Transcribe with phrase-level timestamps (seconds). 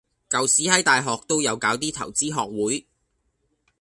[0.31, 2.87] 舊時喺大學都有搞啲投資學會